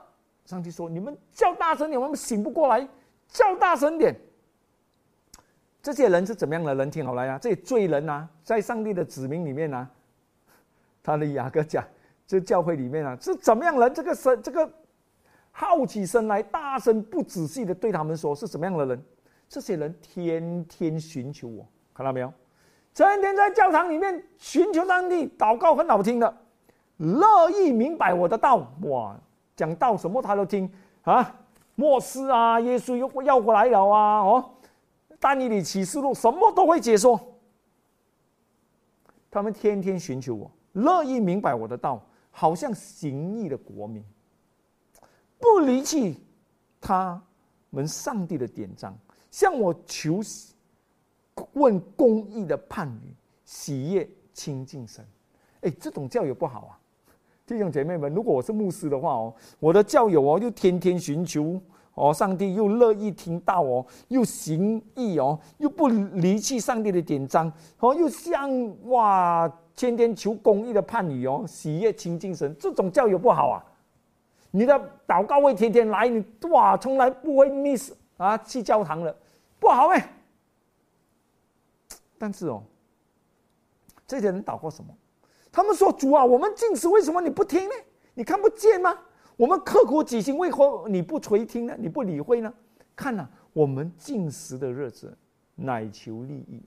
[0.46, 2.84] 上帝说：“你们叫大声点，我们醒不过来，
[3.28, 4.16] 叫大声点。”
[5.80, 6.90] 这些人是怎么样的人？
[6.90, 9.88] 听好了呀，这些罪人呐，在上帝的子民里面呢，
[11.04, 11.86] 他的雅各家，
[12.26, 13.94] 这教会里面啊，是怎么样人？
[13.94, 14.68] 这个神，这个。
[15.58, 19.02] 好起身来，大声不仔细的对他们说：“是什么样的人？
[19.48, 22.30] 这些人天天寻求我，看到没有？
[22.92, 26.36] 成天在教堂里面寻求上帝，祷告很好听的，
[26.98, 28.70] 乐意明白我的道。
[28.82, 29.18] 哇，
[29.56, 30.70] 讲道什么他都听
[31.04, 31.34] 啊，
[31.74, 34.50] 莫斯啊，耶稣又要过来了啊，哦，
[35.18, 37.18] 但以理启示录什么都会解说。
[39.30, 44.04] 他们天天寻求我，乐意明白我的道，好像行义的国民，
[45.54, 46.18] 不离弃
[46.80, 47.22] 他
[47.70, 48.96] 们上帝的典章，
[49.30, 50.20] 向我求
[51.52, 55.06] 问公义的判语，喜悦亲近神。
[55.60, 56.78] 哎，这种教友不好啊，
[57.46, 61.60] 弟兄姐妹们，如果我是牧师的话哦，我的教友哦，又天天寻求。
[61.94, 68.50] 哦，上帝又乐意听到哦，又行义哦，又不离弃上帝的典章哦，又像
[68.90, 73.64] 哇，天天求公义的判语哦，喜悦亲近神，这种教育不好啊！
[74.56, 74.72] 你的
[75.06, 79.14] 祷告会天天来，你哇，从来不会 miss 啊，去教堂了，
[79.60, 80.14] 不好哎。
[82.16, 82.62] 但是哦，
[84.06, 84.96] 这些人祷告什么？
[85.52, 87.74] 他们说主啊，我们进食为什么你不听呢？
[88.14, 88.98] 你看不见吗？
[89.36, 91.76] 我们刻苦己心，为何你不垂听呢？
[91.78, 92.50] 你不理会呢？
[92.94, 95.14] 看呐，我们进食的日子，
[95.54, 96.62] 乃求利益，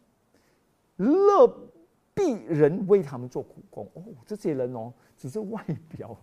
[0.97, 1.47] 乐
[2.13, 3.89] 必人为他们做苦工。
[3.95, 6.15] 哦，这些人哦，只是外表，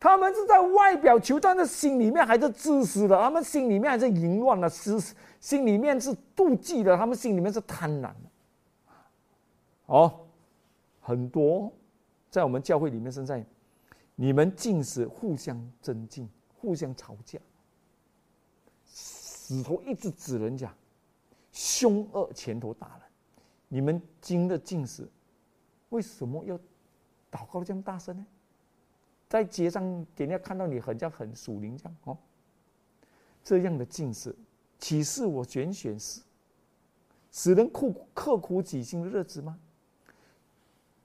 [0.00, 3.18] 他们是在外表求，但是心里面还是自私的。
[3.18, 4.98] 他们心里面还是淫乱的，私
[5.40, 8.94] 心里面是妒忌的，他们心里面是贪婪的。
[9.86, 10.26] 哦，
[11.00, 11.72] 很多
[12.30, 13.44] 在我们教会里面，现在。
[14.20, 17.38] 你们尽是互相争竞，互相吵架，
[18.84, 20.74] 死头一直指人家，
[21.52, 23.02] 凶恶前头打人。
[23.68, 25.08] 你们经的尽是，
[25.90, 26.58] 为什么要
[27.30, 28.26] 祷告这样大声呢？
[29.28, 32.16] 在街上给人家看到你很像很属灵这样哦，
[33.44, 34.34] 这样的尽是，
[34.78, 36.22] 岂是我拣选使
[37.30, 39.58] 使人苦刻苦己心的日子吗？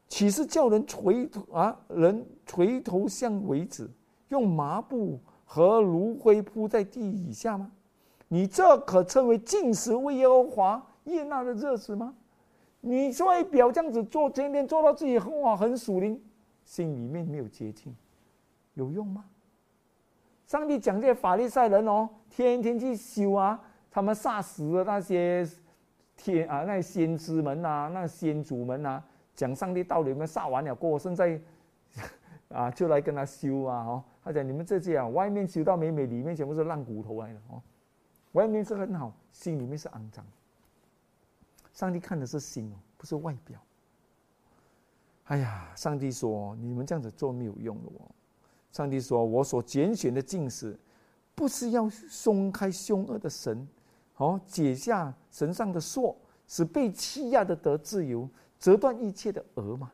[0.08, 1.78] 岂是叫人垂头啊？
[1.90, 3.90] 人垂头向为止，
[4.30, 7.72] 用麻布和炉灰铺在地以下吗？
[8.30, 12.16] 你这可称为进食为耶和华耶纳的热子吗？
[12.80, 16.22] 你外表这样子做，天天做到自己很好很属灵，
[16.64, 17.94] 心里面没有洁净，
[18.74, 19.26] 有用吗？
[20.46, 23.60] 上帝讲这些法利赛人哦，天天去修啊，
[23.90, 25.48] 他们杀死了那些
[26.16, 29.04] 天啊，那些先知们呐，那先祖们呐。
[29.36, 31.42] 讲上帝道理，们杀完了过，现在
[32.50, 33.84] 啊，就来跟他修啊！
[33.84, 37.60] 哦，他讲你们这些啊，外面修到美美，里面全部是烂骨头来的哦。
[38.34, 40.24] 外面是很好，心里面是肮脏。
[41.74, 43.60] 上帝看的是心哦，不是外表。
[45.24, 48.06] 哎呀，上帝说你们这样子做没有用的哦。
[48.74, 50.78] 上帝说我所拣选的进士，
[51.36, 53.66] 不是要松开凶恶的神，
[54.18, 58.28] 哦，解下神上的锁，使被欺压的得自由。
[58.58, 59.92] 折断一切的额吗？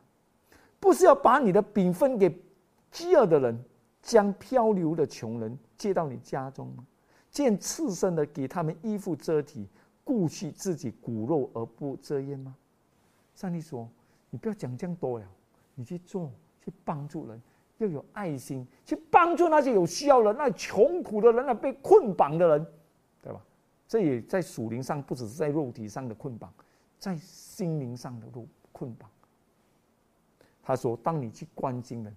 [0.78, 2.42] 不是要把你的饼分给
[2.90, 3.64] 饥饿的人，
[4.00, 6.86] 将漂流的穷人接到你家中吗？
[7.30, 9.68] 见赤身的给他们衣服遮体，
[10.04, 12.56] 顾惜自己骨肉而不遮掩吗？
[13.34, 13.86] 上帝说
[14.30, 15.26] ：“你不要讲这样多了，
[15.74, 16.30] 你去做，
[16.64, 17.42] 去帮助人，
[17.84, 22.66] 要有爱心，去帮助那些有需要的、那穷苦的人、那被捆绑的人，
[23.22, 23.40] 对吧？
[23.88, 26.52] 这也在属灵上，不只是在肉体上的捆绑，
[26.98, 29.10] 在心灵上的路。”捆绑。
[30.62, 32.16] 他说：“当你去关心人、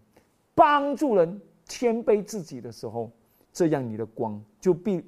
[0.56, 3.12] 帮助人、谦卑自己的时候，
[3.52, 5.04] 这样你的光就必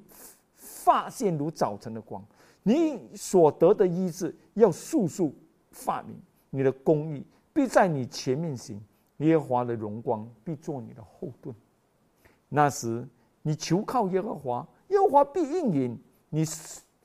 [0.54, 2.22] 发现如早晨的光。
[2.62, 5.32] 你所得的医治要速速
[5.70, 8.78] 发明，你的公义必在你前面行。
[9.18, 11.54] 耶和华的荣光必做你的后盾。
[12.48, 13.06] 那时
[13.42, 15.98] 你求靠耶和华，耶和华必应允。
[16.28, 16.44] 你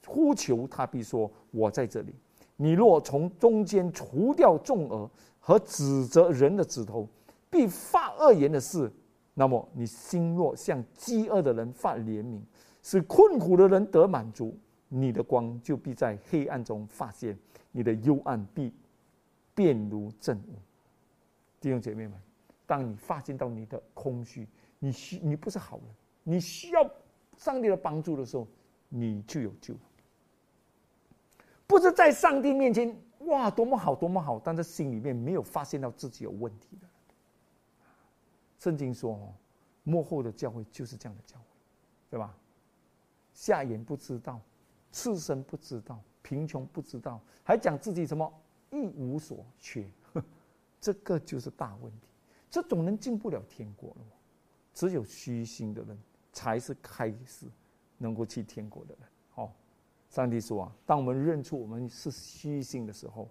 [0.06, 2.14] 呼求他，必说：我在这里。”
[2.58, 7.08] 你若从中间除掉众恶和指责人的指头，
[7.50, 8.92] 必发恶言的事，
[9.34, 12.40] 那么你心若向饥饿的人发怜悯，
[12.84, 14.56] 使困苦的人得满足，
[14.90, 17.36] 你的光就必在黑暗中发现，
[17.72, 18.72] 你的幽暗必
[19.56, 20.60] 变如正午。
[21.62, 22.20] 弟兄姐妹们，
[22.66, 24.46] 当你发现到你的空虚，
[24.80, 25.86] 你需你不是好人，
[26.24, 26.92] 你需要
[27.38, 28.46] 上帝的帮助的时候，
[28.90, 29.76] 你就有救。
[31.68, 36.88] 不是在上帝面前哇，多么好，多么好，但是心里面没有发现到自己有问题的。
[38.58, 39.34] 圣经说，
[39.84, 41.46] 幕后的教会就是这样的教会，
[42.10, 42.36] 对吧？
[43.34, 44.42] 下眼不知道，
[44.92, 48.32] 赤身不知道，贫穷不知道，还讲自己什么
[48.72, 49.88] 一无所缺，
[50.82, 52.08] 这个就是大问题。
[52.50, 54.06] 这种人进不了天国了。
[54.74, 55.98] 只有虚心的人
[56.34, 57.46] 才是开始
[57.98, 59.08] 能够去天国的人。
[59.36, 59.52] 哦
[60.10, 63.30] 上帝说啊，当我们认出我们是虚心的时候，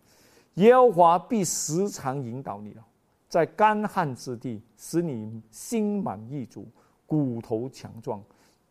[0.54, 2.86] 耶和华必时常引导你了，
[3.28, 6.66] 在干旱之地使你心满意足，
[7.06, 8.22] 骨头强壮，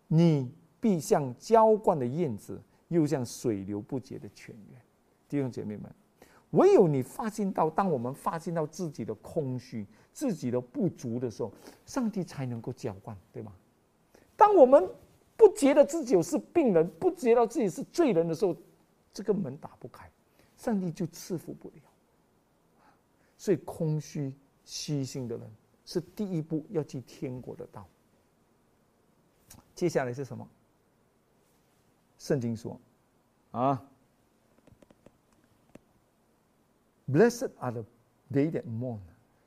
[0.08, 4.82] 你必像浇灌的燕子，又像水流不竭的泉源。
[5.28, 5.94] 弟兄姐妹们，
[6.52, 11.54] 唯有你发现到，当我们发现到自己的空虚、自己的不足的时候，
[11.86, 13.54] 上帝才能够浇灌，对吗？
[14.36, 14.90] 当我们
[15.38, 18.56] 不觉得自己是病人，不觉得自己是罪人的时候，
[19.14, 20.10] 这个门打不开，
[20.58, 21.82] 上帝就赐福不了。
[23.38, 24.34] 所以，空虚、
[24.66, 25.50] 虚心的人
[25.86, 27.88] 是第一步要进天国的道。
[29.76, 30.50] 接下来是什么？
[32.18, 32.80] 圣经说
[33.52, 33.82] ：“啊。”
[37.12, 37.84] Blessed are the
[38.32, 39.00] they that mourn，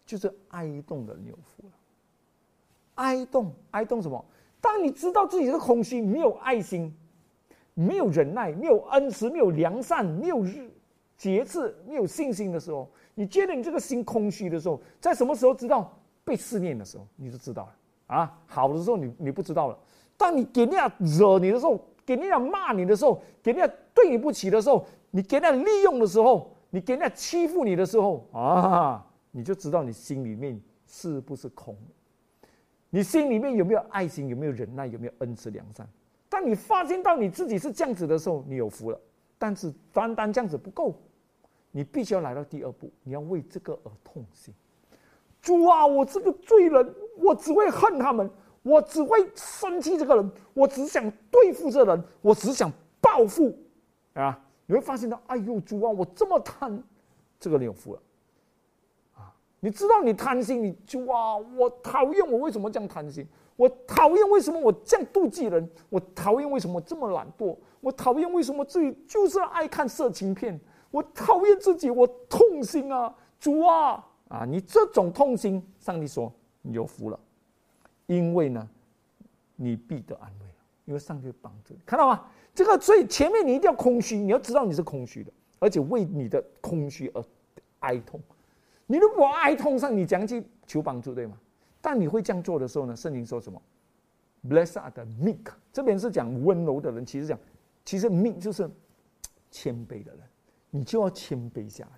[0.04, 1.72] 就是哀动的人有福了。
[2.96, 4.24] 哀动，哀动什么？
[4.60, 6.92] 当你知道自己是空虚，没有爱心，
[7.74, 10.44] 没有忍耐，没有恩慈，没有良善，没有
[11.16, 18.38] 节制，没有信心的时候，你觉得你这个心空虚的时候，在什么时候知道被试炼的时候，你就知道了啊。
[18.46, 19.78] 好的时候你你不知道了，
[20.16, 26.51] 当你给人家惹你的时候，给人家骂你的时候，给人家对你不起的时候，你给人家利用的时候。
[26.74, 31.76] 你给人家欺负你的时候啊，你就知道你心里面是不是空
[32.88, 34.26] 你心里面有没有爱心？
[34.28, 34.86] 有没有忍耐？
[34.86, 35.86] 有没有恩慈良善？
[36.30, 38.98] 当你发现到你自己是这样子的时候，你有福了。
[39.36, 40.94] 但是单单这样子不够，
[41.72, 44.54] 你必须要来到第二步，你要为这个而痛心。
[45.42, 48.30] 主啊，我这个罪人，我只会恨他们，
[48.62, 53.54] 我只会生气这个人，我只想对付这人，我只想报复
[54.14, 54.42] 啊。
[54.72, 56.82] 你会发现到，哎呦，主啊，我这么贪，
[57.38, 58.00] 这个人有福了，
[59.16, 59.30] 啊！
[59.60, 63.28] 你知道你贪心，你主啊，我讨厌我为什么这样贪心？
[63.54, 65.70] 我讨厌为什么我这样妒忌人？
[65.90, 67.54] 我讨厌为什么这么懒惰？
[67.82, 70.58] 我讨厌为什么自己就是爱看色情片？
[70.90, 73.14] 我讨厌自己，我痛心啊！
[73.38, 76.32] 主啊，啊，你这种痛心，上帝说
[76.62, 77.20] 你有福了，
[78.06, 78.66] 因为呢，
[79.54, 80.54] 你必得安慰了，
[80.86, 82.24] 因为上帝帮助你，看到吗？
[82.54, 87.24] 这个，所以前面你一定要空虚，你要知道你是空虚的，而且为你的空虚而
[87.80, 88.20] 哀痛。
[88.86, 91.38] 你如果哀痛上，你讲去求帮助，对吗？
[91.80, 92.94] 但你会这样做的时候呢？
[92.94, 93.60] 圣经说什么
[94.48, 97.38] ？Blessed are the meek，这边是讲温柔的人，其实讲，
[97.84, 98.70] 其实 meek 就是
[99.50, 100.20] 谦卑的人，
[100.70, 101.90] 你就要谦卑下来。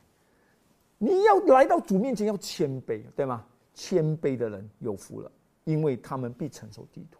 [0.99, 3.45] 你要来到主面前要谦卑，对吗？
[3.75, 5.31] 谦卑的人有福了，
[5.65, 7.19] 因为他们必承受地图。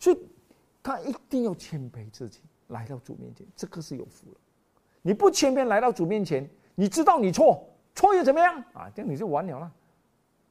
[0.00, 0.18] 所以
[0.82, 2.40] 他一定要谦卑自己。
[2.68, 4.36] 来到主面前，这个是有福了。
[5.02, 8.90] 你不谦卑来到主面前，你知道你错，错又怎么样啊？
[8.94, 9.72] 这样你就完了了。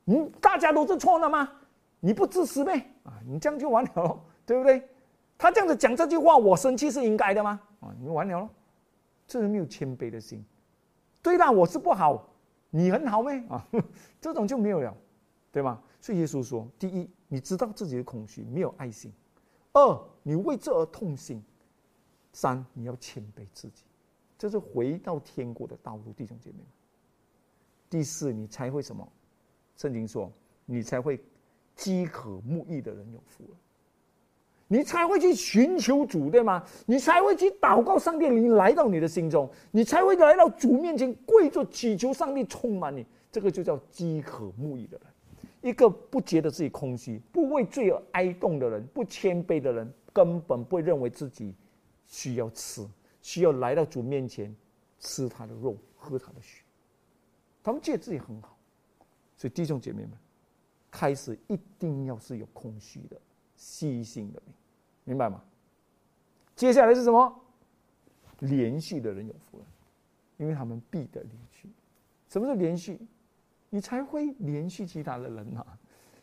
[0.04, 1.52] 你大家都是错的吗？
[2.00, 2.78] 你不自私呗？
[3.04, 4.88] 啊，你这样就完了，对不对？
[5.38, 7.60] 他这样子讲这句话，我生气是应该的吗？
[7.82, 8.50] 啊，你完了了，
[9.28, 10.44] 这人没有谦卑的心。
[11.22, 12.30] 对啦，我是不好，
[12.70, 13.44] 你很好咩？
[13.50, 13.68] 啊，
[14.22, 14.96] 这种就没有了，
[15.52, 15.82] 对吗？
[16.00, 19.12] 所以耶稣说：第一，你知道自己的空虚，没有爱心；
[19.74, 21.44] 二，你为这而痛心。
[22.36, 23.84] 三，你要谦卑自己，
[24.38, 26.66] 这是回到天国的道路，弟兄姐妹们。
[27.90, 29.08] 第四，你才会什么？
[29.78, 30.30] 圣经说，
[30.66, 31.18] 你才会
[31.78, 33.58] 饥渴慕义的人有福了，
[34.68, 36.62] 你才会去寻求主，对吗？
[36.86, 43.06] 你才会去祷告上帝灵来到你的心中，你才会来到主面前跪着祈求上帝充满你。
[43.32, 45.08] 这个就叫饥渴慕义的人。
[45.62, 51.56] 一个不觉得自己空虚、不为罪而哀动的人，不谦卑的人，根本不认为自己。
[52.06, 52.88] 需要吃，
[53.22, 54.56] 需要来到主面前
[55.00, 56.64] 吃他的肉，喝他的血。
[57.64, 58.58] 他们觉得自己很好，
[59.36, 60.12] 所以弟兄姐妹们，
[60.92, 63.20] 开始一定要是有空虚的、
[63.56, 64.42] 细心的
[65.04, 65.44] 明白吗？
[66.56, 67.42] 接下来是什么？
[68.40, 69.66] 连续的人有福了，
[70.38, 71.70] 因为他们必得连续。
[72.30, 73.00] 什么是连续？
[73.70, 75.66] 你才会连续其他的人呐，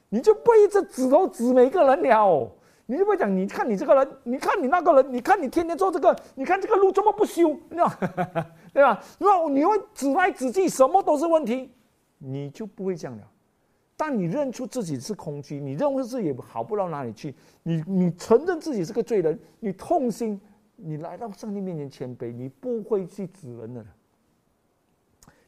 [0.08, 2.56] 你就不一直指头指每个人了。
[2.86, 7.98] 你就会讲，你看你这个人，你看你那个人，你看你天天做这个，你看这个路这么不修， 对吧？
[8.74, 9.02] 对吧？
[9.18, 11.70] 那你会指来指去，什么都是问题，
[12.18, 13.28] 你就不会这样了。
[13.96, 20.40] 但你认出自己是空虚，你认为自己好不到哪里去，你你承认自己是个罪人，你痛心，
[20.74, 23.84] 你来到上帝面前谦卑，你不会去指人的。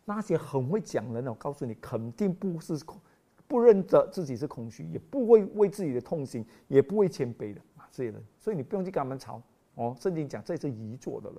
[0.05, 3.01] 那些很会讲人的，我告诉你，肯定不是空。
[3.47, 7.89] 不认得自己是空虚，也不会为自己的痛心，也不会谦卑的啊！
[7.91, 9.43] 这些人，所以你不用去跟他们吵
[9.75, 9.95] 哦。
[10.01, 11.39] 圣经讲，这是愚拙的人，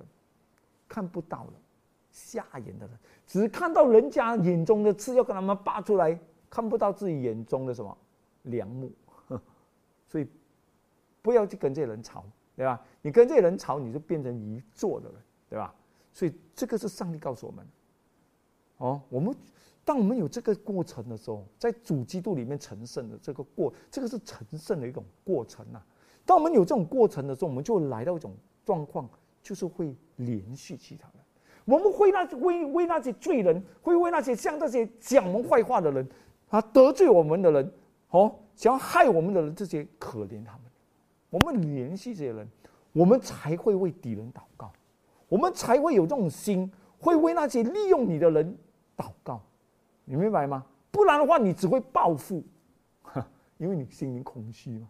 [0.88, 1.52] 看不到了，
[2.10, 7.96] 瞎眼的人，只看到人家眼中的刺，要跟他们拔出来，看不到自己眼中的什么
[8.42, 8.90] 良木。
[10.06, 10.26] 所以
[11.22, 12.80] 不要去跟这些人吵，对吧？
[13.02, 15.18] 你跟这些人吵，你就变成一座的人，
[15.50, 15.74] 对吧？
[16.12, 17.66] 所以这个是上帝告诉我们，
[18.78, 19.34] 哦，我们
[19.86, 25.80] 当我们有这个过程的时候，在主基督里面成圣的这个过，这个是成圣的一种过程呐。
[26.24, 28.34] 当我们有这种过程的时候，我们就来到一种
[28.64, 29.08] 状况，
[29.44, 31.22] 就是会连续其他人。
[31.64, 36.08] 我们会那为为那些罪人，会为那些像那些讲我们坏话的人，
[36.48, 37.72] 啊，得罪我们的人，
[38.10, 40.62] 哦，想要害我们的人，这些可怜他们。
[41.30, 42.48] 我们联系这些人，
[42.92, 44.72] 我们才会为敌人祷告。
[45.28, 46.68] 我们才会有这种心，
[46.98, 48.56] 会为那些利用你的人
[48.96, 49.40] 祷告，
[50.06, 50.64] 你明白吗？
[50.90, 52.42] 不然的话，你只会报复，
[53.58, 54.88] 因为你心灵空虚嘛。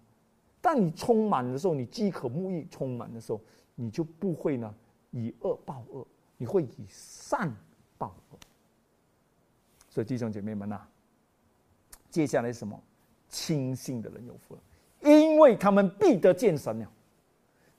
[0.60, 3.40] 但你充满的时候，你饥渴慕义充满的时候，
[3.74, 4.72] 你就不会呢
[5.10, 6.06] 以恶报恶，
[6.36, 7.52] 你会以善
[7.98, 8.38] 报恶。
[9.88, 10.80] 所以弟兄姐妹们呐，
[12.10, 12.80] 接下来什么？
[13.28, 14.60] 轻信的人有福了，
[15.02, 16.88] 因为他们必得见神了。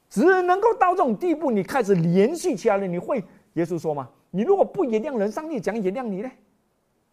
[0.10, 2.86] 只能够到这种地步，你开始连续起来了。
[2.86, 3.24] 你会
[3.54, 4.10] 耶稣说吗？
[4.30, 6.30] 你如果不原谅人，上帝讲原谅你呢？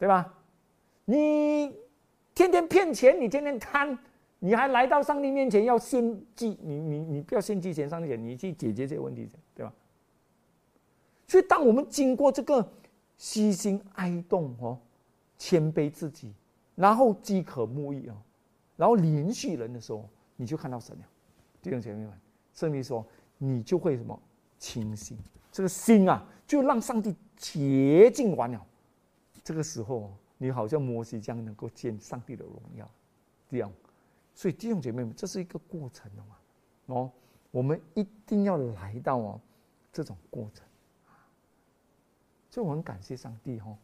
[0.05, 0.35] 对吧？
[1.07, 1.75] 你
[2.35, 3.99] 天天骗钱，你天天贪，
[4.39, 9.73] 你还来到上帝面前要献祭，你你你不要献祭钱，上帝讲你去解决这个问题，对吧？
[11.27, 12.71] 所以，当我们经过这个
[13.17, 14.79] 悉心哀动哦，
[15.39, 16.35] 谦卑自己，
[16.75, 18.15] 然后饥渴慕义哦，
[18.77, 21.05] 然后连续人的时候，你就看到神了，
[21.63, 22.13] 弟兄姐妹们。
[22.53, 23.03] 圣经说
[23.39, 24.21] ：“你就会什么
[24.59, 25.17] 清醒，
[25.51, 28.67] 这个心啊，就让上帝洁净完了。
[29.45, 32.91] 这个时候，你好像摩西将，能够见上帝的荣耀，
[33.47, 33.71] 这样。
[34.35, 36.37] 所以弟兄姐妹们，这是一个过程的嘛。
[36.87, 37.13] 哦，
[37.51, 39.41] 我们一定要来到哦
[39.93, 40.67] 这种过程。
[42.51, 43.77] 所以我很感谢上帝哦，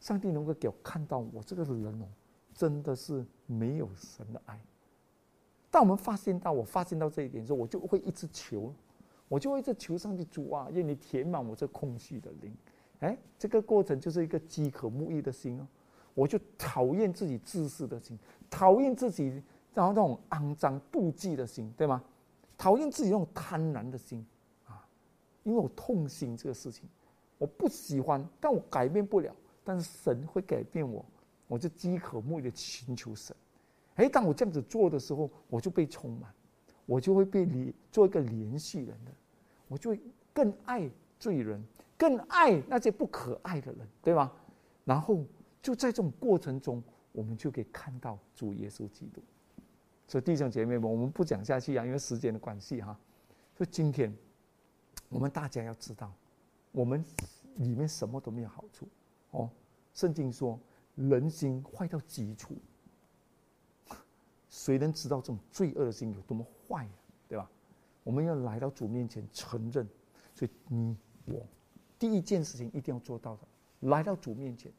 [0.00, 2.06] 上帝能够给我看到我这个人哦，
[2.52, 4.60] 真的是没有神的爱。”
[5.70, 8.72] 当我们发现到，我发现到这一点的时候，我就会一直求，
[9.28, 12.54] 我就会一直求上帝主啊，愿你填满我这空虚的灵。
[13.00, 15.66] 哎，这个过程就是一个饥渴慕义的心哦。
[16.14, 18.18] 我就讨厌自己自私的心，
[18.48, 19.42] 讨厌自己
[19.74, 22.02] 然后那种肮脏妒忌的心，对吗？
[22.56, 24.24] 讨厌自己那种贪婪的心
[24.64, 24.88] 啊，
[25.44, 26.88] 因为我痛心这个事情，
[27.36, 29.34] 我不喜欢，但我改变不了。
[29.62, 31.04] 但是神会改变我，
[31.48, 33.36] 我就饥渴慕义的寻求神。
[33.96, 36.32] 哎，当我这样子做的时候，我就被充满，
[36.86, 39.12] 我就会被连做一个连续人的，
[39.68, 40.00] 我就会
[40.32, 40.88] 更爱
[41.18, 41.62] 罪人，
[41.96, 44.32] 更爱那些不可爱的人，对吗？
[44.84, 45.24] 然后
[45.62, 46.82] 就在这种过程中，
[47.12, 49.22] 我们就可以看到主耶稣基督。
[50.06, 52.96] 所以弟兄姐妹们，我们不讲下去啊，因为时间的关系哈。
[53.54, 54.14] 所以今天
[55.08, 56.12] 我们大家要知道，
[56.72, 57.04] 我们
[57.56, 58.86] 里面什么都没有好处
[59.30, 59.50] 哦。
[59.94, 60.60] 圣经说，
[60.94, 62.54] 人心坏到极处。
[64.48, 66.90] 谁能知道这种罪恶的心有多么坏呀？
[67.28, 67.50] 对吧？
[68.04, 69.88] 我们要来到主面前承认，
[70.32, 71.44] 所以你我
[71.98, 73.40] 第一件事情一定要做到的，
[73.88, 74.70] 来到主面前。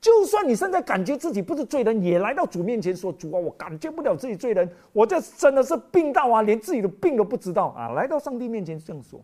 [0.00, 9.20] 就算你现在感觉自己不是罪人，也来到主面前说：“主啊，我感觉不了自己罪人，我这真的是病到啊，连自己的病都不知道啊！”来到上帝面前这样说，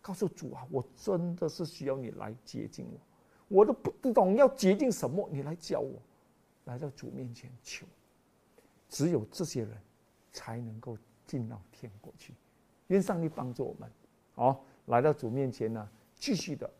[0.00, 5.92] 告诉主啊，我真的是需要你来接近我，我都不懂要接近什么，你来教我。
[6.64, 7.86] 来到主面前求。
[8.88, 9.70] 只有这些人，
[10.32, 10.96] 才能够
[11.26, 12.32] 进到天国去。
[12.86, 13.90] 愿上帝帮助我们，
[14.34, 15.88] 好来到主面前呢，
[16.22, 16.70] 继续的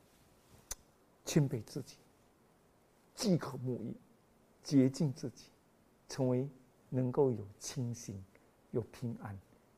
[1.25, 1.97] 谦卑自己，
[3.13, 3.93] 饥渴沐浴，
[4.63, 5.47] 洁净自己，
[6.09, 6.49] 成为
[6.89, 8.25] 能够有清醒、
[8.71, 9.37] 有平安、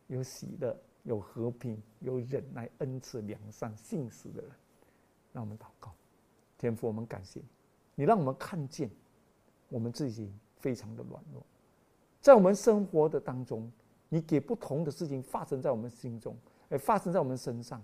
[0.08, 4.50] 有喜乐、有和平、有忍耐、恩慈、良善、信实的人。
[5.32, 5.94] 让我们祷告，
[6.58, 7.46] 天父，我们感谢你，
[7.94, 8.90] 你让我们看见
[9.70, 11.42] 我们自己非常的软弱。
[12.20, 13.72] 在我们生活的当中，
[14.10, 16.36] 你给不同的事情发生在我们心中，
[16.68, 17.82] 哎，发生在我们身上，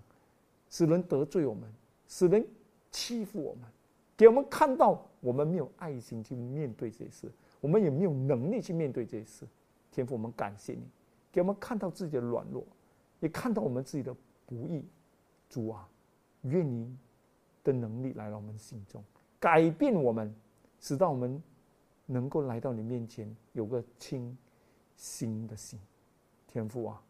[0.71, 1.71] 使人得罪我们，
[2.07, 2.43] 使人
[2.89, 3.69] 欺负我们，
[4.17, 9.47] 给我们看到我们没有爱心去面对这些事，我们也没有能力去面对这些事。
[9.91, 10.87] 天父，我们感谢你，
[11.31, 12.65] 给我们看到自己的软弱，
[13.19, 14.11] 也看到我们自己的
[14.47, 14.83] 不易。
[15.47, 15.87] 主啊，
[16.41, 16.97] 愿你
[17.63, 19.03] 的能力来到我们心中，
[19.39, 20.33] 改变我们，
[20.79, 21.39] 使到我们。
[22.07, 24.37] 能够来到你面前，有个清
[24.97, 25.79] 新的心，
[26.45, 27.01] 天父啊，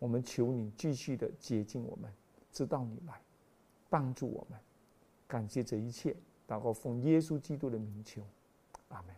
[0.00, 2.10] 我们求你继续的接近我们，
[2.52, 3.20] 知道你来
[3.88, 4.58] 帮助我们。
[5.26, 6.16] 感谢这一切，
[6.48, 8.22] 祷告奉耶稣基督的名求，
[8.88, 9.14] 阿门。